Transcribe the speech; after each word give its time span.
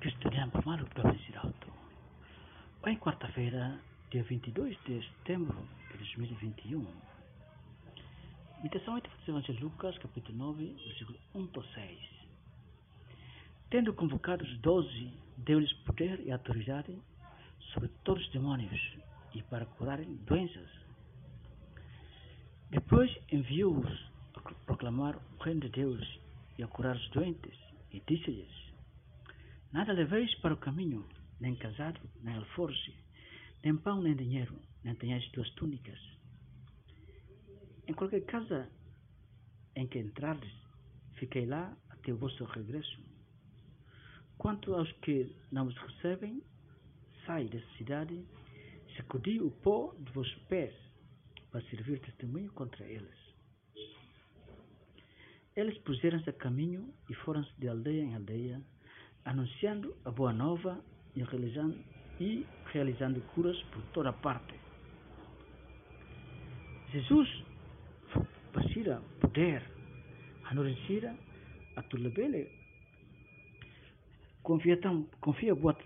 Cristiano 0.00 0.52
Pamalo 0.52 0.86
Província 0.90 1.40
Alto. 1.40 1.72
Hoje, 2.84 2.96
quarta-feira, 2.98 3.80
dia 4.12 4.22
22 4.22 4.78
de 4.84 5.02
setembro 5.02 5.58
de 5.90 5.98
2021. 5.98 6.86
Meditação 8.62 8.96
entre 8.96 9.10
o 9.10 9.30
Evangelho 9.30 9.64
Lucas, 9.64 9.98
capítulo 9.98 10.38
9, 10.38 10.66
versículo 10.86 11.18
1 11.34 11.44
a 11.44 11.74
6. 11.74 11.98
Tendo 13.70 13.92
convocado 13.92 14.44
os 14.44 14.58
doze, 14.58 15.12
deu-lhes 15.38 15.72
poder 15.84 16.20
e 16.24 16.30
autoridade 16.30 16.96
sobre 17.72 17.88
todos 18.04 18.24
os 18.24 18.32
demônios 18.32 18.96
e 19.34 19.42
para 19.42 19.66
curarem 19.66 20.14
doenças. 20.26 20.70
Depois 22.70 23.10
enviou-os 23.32 24.10
a 24.36 24.40
proclamar 24.64 25.16
o 25.16 25.42
reino 25.42 25.62
de 25.62 25.70
Deus 25.70 26.20
e 26.56 26.62
a 26.62 26.68
curar 26.68 26.94
os 26.94 27.08
doentes, 27.10 27.58
e 27.92 28.00
disse-lhes: 28.06 28.67
Nada 29.72 29.92
leveis 29.92 30.34
para 30.36 30.54
o 30.54 30.56
caminho, 30.56 31.06
nem 31.40 31.54
casado, 31.54 32.00
nem 32.22 32.34
alforje, 32.34 32.94
nem 33.62 33.76
pão, 33.76 34.00
nem 34.00 34.16
dinheiro, 34.16 34.58
nem 34.82 34.94
tenhais 34.94 35.30
duas 35.32 35.50
túnicas. 35.50 35.98
Em 37.86 37.92
qualquer 37.92 38.24
casa 38.24 38.70
em 39.76 39.86
que 39.86 39.98
entrardes, 39.98 40.52
fiquei 41.14 41.46
lá 41.46 41.76
até 41.90 42.12
o 42.12 42.16
vosso 42.16 42.44
regresso. 42.44 42.98
Quanto 44.38 44.74
aos 44.74 44.90
que 45.02 45.36
não 45.52 45.66
os 45.66 45.76
recebem, 45.76 46.42
sai 47.26 47.46
dessa 47.48 47.70
cidade, 47.76 48.24
sacudi 48.96 49.40
o 49.40 49.50
pó 49.50 49.94
de 49.98 50.10
vossos 50.12 50.34
pés, 50.48 50.74
para 51.50 51.62
servir 51.68 52.00
testemunho 52.00 52.50
contra 52.52 52.84
eles. 52.86 53.16
Eles 55.56 55.76
puseram-se 55.78 56.30
a 56.30 56.32
caminho 56.32 56.94
e 57.08 57.14
foram-se 57.14 57.52
de 57.58 57.68
aldeia 57.68 58.02
em 58.02 58.14
aldeia, 58.14 58.62
anunciando 59.28 59.94
a 60.04 60.10
boa 60.10 60.32
nova 60.32 60.80
e 61.14 61.22
realizando, 61.22 61.76
e 62.18 62.46
realizando 62.72 63.20
curas 63.34 63.60
por 63.70 63.82
toda 63.92 64.12
parte. 64.12 64.54
Jesus 66.92 67.28
basira 68.54 69.02
poder 69.20 69.62
anunciar 70.44 71.14
a 71.76 71.82
tulebele 71.82 72.48
confia 74.42 74.80
tão 74.80 75.06
confia 75.20 75.54
buat 75.54 75.78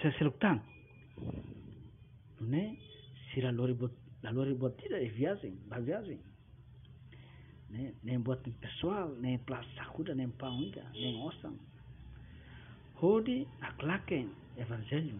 seseluktan 0.00 0.62
né 2.40 2.78
sira 3.30 3.52
lori 3.52 3.74
buat 3.74 3.92
la 4.22 4.30
lori 4.30 4.54
buat 4.54 4.72
tidak 4.80 5.04
e 5.04 5.08
viagem 5.08 5.54
ba 5.68 5.78
viagem. 5.80 6.20
Né 7.68 7.92
nem 8.02 8.18
buat 8.20 8.40
pessoal 8.60 9.12
nem 9.20 9.38
plaza 9.38 9.68
sacuda 9.76 10.14
nem 10.14 10.30
pão 10.30 10.56
nem 10.94 11.20
osam 11.20 11.58
Hodi 13.00 13.46
aklaken 13.60 14.30
evangelho. 14.56 15.18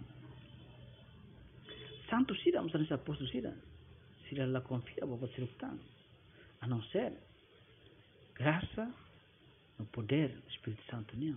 Santo 2.09 2.35
sira, 2.37 2.63
nesse 2.63 2.95
apóstolo 2.95 3.29
sira. 3.29 3.53
Sira 4.29 4.47
la 4.47 4.61
confia, 4.63 5.05
ser 5.35 5.43
o 5.43 5.49
A 6.61 6.67
não 6.67 6.83
ser 6.85 7.13
graça 8.35 8.93
no 9.79 9.85
poder 9.87 10.29
do 10.29 10.51
Espírito 10.51 10.83
Santo 10.91 11.17
niya. 11.17 11.37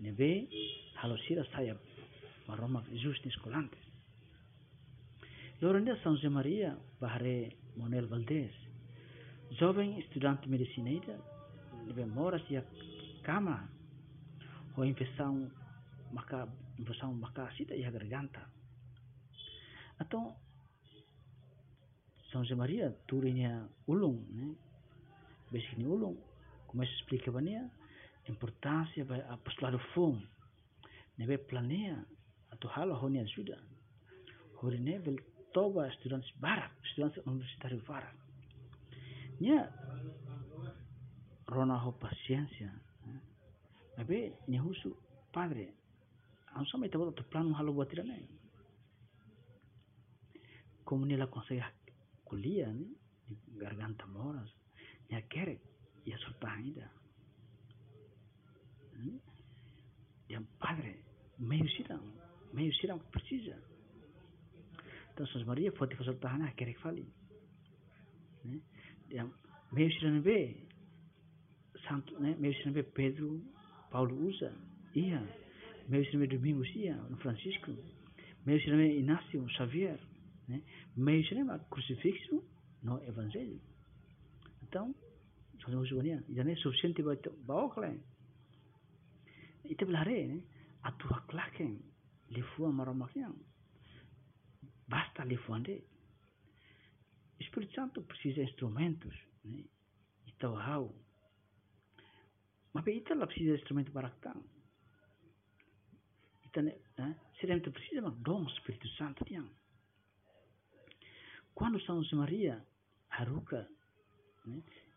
Nebe, 0.00 0.48
halo 0.96 1.18
sira 1.18 1.44
saya 1.52 1.76
maroma 2.48 2.82
justo 2.94 3.28
escolantes. 3.28 3.78
Lorenda 5.60 5.96
São 6.02 6.16
José 6.16 6.28
Maria, 6.28 6.76
Bahre 7.00 7.56
Monel 7.76 8.08
Valdez, 8.08 8.52
jovem 9.52 9.98
estudante 10.00 10.48
medicina, 10.48 10.90
nebe 11.86 12.04
mora 12.06 12.38
se 12.46 12.56
a 12.56 12.64
cama 13.22 13.68
ou 14.76 14.84
infecção 14.84 15.50
maka 16.12 16.48
infecção 16.78 17.12
maka 17.14 17.50
sita 17.56 17.74
e 17.74 17.84
a 17.84 17.90
garganta 17.90 18.42
então 20.00 20.36
São 22.30 22.42
José 22.42 22.54
Maria 22.54 22.96
turinya 23.06 23.68
ulung 23.86 24.24
né 24.32 24.56
basically 25.52 25.86
ulung. 25.86 26.16
Como 26.66 26.84
se 26.86 26.92
explica 26.94 27.30
bania 27.30 27.70
importância 28.26 29.04
vai 29.04 29.20
apostolado 29.28 29.78
fom 29.92 30.16
nebe 31.18 31.36
planeia 31.38 32.06
atau 32.50 32.70
hal 32.70 32.90
honi 32.92 33.18
ajuda 33.20 33.58
hori 34.62 34.78
nevel 34.80 35.16
toba 35.52 35.88
estudantes 35.88 36.32
barat 36.40 36.72
estudantes 36.84 37.20
universitários 37.26 37.82
barat. 37.84 38.16
Nya 39.40 39.68
rona 41.48 41.76
ho 41.76 41.92
paciência 41.92 42.72
ଏବେ 43.92 44.18
ନେହୁଁସୁ 44.48 44.88
ପାଦରେ 45.34 45.66
ଆଉ 46.48 46.64
ସମୟ 46.64 46.88
ତ 46.88 46.94
ବୋଧ 47.00 47.20
ପ୍ଲାନ୍ 47.30 47.50
ହାଲୁ 47.52 47.70
ବତିର 47.72 48.00
ନାହିଁ 48.04 48.26
କମୁନି 50.86 51.12
ହେଲା 51.14 51.26
କଂସ 51.26 51.48
କୁଲିଆନି 52.26 52.86
ଗାର୍ଗାନ୍ତ 53.60 54.02
ମୋର 54.08 54.36
ଏହା 55.10 55.20
କେରେ 55.28 55.54
ଇଏ 56.06 56.16
ସର୍ପା 56.16 56.46
ହାଣିଦା 56.48 56.86
ପାଦରେ 60.62 60.94
ମେହୁଶ୍ରୀରାମ 61.42 62.02
ମେହୁଶ୍ରୀରାମ 62.56 62.98
ପ୍ରିଚିଜ 63.12 63.46
ତ 65.14 65.18
ସଜମାରିଏ 65.28 65.70
ଫତିକ 65.78 66.00
ସର୍ପା 66.02 66.26
ହାଣି 66.32 66.44
କେରେ 66.56 66.74
ଖାଲି 66.80 67.04
ମେହୁଶ୍ରୀରାମ 69.72 70.14
ଏବେ 70.18 70.38
ଶାନ୍ତ 71.84 72.06
ମେହୁଶ୍ରୀରାମ 72.42 72.72
ଏବେ 72.72 72.82
ପେଦରୁ 72.96 73.30
Paulo 73.92 74.16
usa, 74.26 74.50
ia. 74.94 75.22
Meu 75.86 76.02
cinema 76.06 76.26
Domingos 76.26 76.68
ia, 76.74 76.96
no 76.96 77.16
Francisco. 77.18 77.76
Meu 78.46 78.58
cinema 78.60 78.84
Inácio 78.84 79.46
Xavier. 79.50 80.00
Né? 80.48 80.62
Meu 80.96 81.22
cinema 81.24 81.58
crucifixo 81.70 82.42
no 82.82 83.02
Evangelho. 83.04 83.60
Então. 84.62 84.94
Já 85.60 85.68
não 86.42 86.50
é 86.50 86.56
suficiente 86.56 87.02
para 87.02 87.54
o 87.54 87.70
claim. 87.70 88.00
Itu 89.64 89.86
belare, 89.86 90.26
né? 90.26 90.42
A 90.82 90.90
tua 90.92 91.20
claque, 91.20 91.78
lhe 92.30 92.42
fua 92.42 92.72
maromakian. 92.72 93.32
Basta 94.88 95.22
lhe 95.22 95.36
fuande. 95.36 95.84
Espírito 97.38 97.74
Santo 97.74 98.02
precisa 98.02 98.42
de 98.42 98.50
instrumentos, 98.50 99.14
né? 99.44 99.64
Então, 100.26 100.54
how? 100.56 100.92
Mas 102.72 102.86
itulah 102.86 103.26
precisa 103.26 103.52
de 103.52 103.60
instrumento 103.60 103.92
baraktan. 103.92 104.40
Ita 106.48 106.60
eh, 106.64 107.14
sedang 107.40 107.60
itu 107.60 107.68
precisa 107.72 108.00
mas 108.00 108.16
dom 108.24 108.48
Espírito 108.48 108.88
Santo 108.96 109.24
yang. 109.28 109.48
José 111.54 112.16
Maria 112.16 112.64
haruka, 113.10 113.68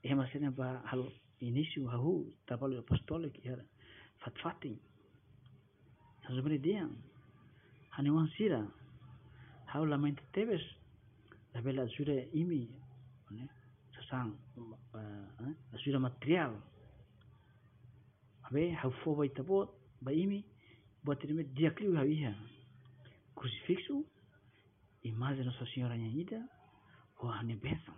é 0.04 0.14
uma 0.14 0.28
cena 0.32 0.52
para 0.52 0.82
halo 0.88 1.12
início 1.42 1.86
hahu 1.88 2.32
trabalho 2.46 2.80
apostólico 2.80 3.40
era 3.44 3.66
fatfating. 4.24 4.80
São 6.22 6.32
José 6.32 6.42
Maria 6.42 6.60
dia, 6.60 6.90
hanewan 7.92 8.28
sira, 8.38 8.66
hau 9.74 9.86
lamento 9.86 10.24
teves, 10.32 10.64
la 11.54 11.62
bela 11.62 11.84
ajuda 11.84 12.14
imi, 12.34 12.70
né, 13.32 13.50
sasang, 13.94 14.36
uh, 14.58 16.00
material, 16.00 16.56
abe 18.48 18.72
hafo 18.82 19.16
bai 19.16 19.30
tabot 19.30 19.70
bai 20.02 20.16
imi 20.24 20.46
buat 21.04 21.24
ini 21.24 21.44
dia 21.54 21.72
kliu 21.72 21.96
hawiha 21.98 22.34
crucifixo 23.36 24.06
imagem 25.04 25.46
Nossa 25.46 25.66
Senhora 25.74 25.98
Nhanhida 25.98 26.42
ou 27.20 27.30
a 27.30 27.44
bênção 27.44 27.96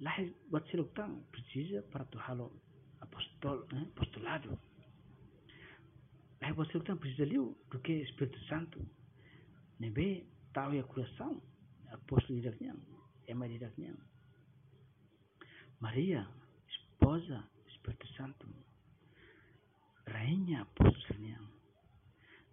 lá 0.00 0.14
buat 0.50 0.64
siluktan 0.70 1.26
precisa 1.30 1.82
para 1.90 2.06
halo 2.28 2.52
apostol 3.00 3.66
eh, 3.72 3.82
apostolado. 3.82 4.58
Lá 6.40 6.54
buat 6.54 6.70
siluktan 6.70 6.98
precisa 6.98 7.24
liu 7.26 7.56
do 7.70 7.78
que 7.80 7.92
Espírito 8.06 8.38
Santo 8.46 8.78
nebe 9.80 10.26
tahu 10.54 10.74
ya 10.74 10.84
coração 10.84 11.42
apóstolo 11.90 12.38
didaknya 12.38 12.74
ema 13.26 13.48
didaknya 13.48 13.94
Maria 15.80 16.26
esposa 16.68 17.42
Espírito 17.42 17.57
Santo, 18.16 18.46
rainha 20.06 20.62
apóstolo 20.62 21.58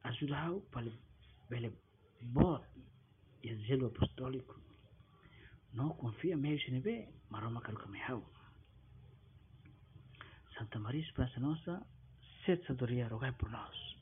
ajudou 0.04 0.62
para 0.72 0.86
ele 1.52 1.74
e 3.44 3.56
zelo 3.68 3.88
apostólico. 3.88 4.60
Não 5.74 5.90
confia 5.90 6.38
meio 6.38 6.60
se 6.62 6.72
nebe, 6.72 7.08
mas 7.30 7.44
Roma 7.44 7.62
quero 7.62 7.78
que 7.78 7.86
Santa 10.58 10.80
Maria 10.80 11.02
Esperança 11.02 11.40
Nossa, 11.40 11.86
sede 12.46 12.66
sabedoria, 12.66 13.08
rogai 13.08 13.34
por 13.34 13.50
nós. 13.50 13.95